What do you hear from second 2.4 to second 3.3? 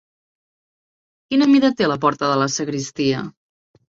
la sagristia?